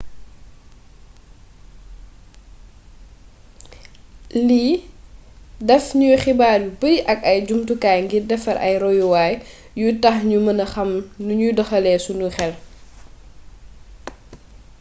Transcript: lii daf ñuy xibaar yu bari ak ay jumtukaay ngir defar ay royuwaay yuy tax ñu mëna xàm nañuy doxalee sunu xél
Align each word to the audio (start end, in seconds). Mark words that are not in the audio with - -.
lii 4.47 4.73
daf 5.67 5.85
ñuy 5.99 6.15
xibaar 6.23 6.59
yu 6.65 6.71
bari 6.81 6.95
ak 7.13 7.19
ay 7.31 7.39
jumtukaay 7.47 7.99
ngir 8.05 8.23
defar 8.31 8.57
ay 8.65 8.73
royuwaay 8.83 9.33
yuy 9.79 9.93
tax 10.03 10.17
ñu 10.29 10.37
mëna 10.45 10.65
xàm 10.73 10.89
nañuy 11.27 11.53
doxalee 11.57 11.97
sunu 12.05 12.27
xél 12.35 12.53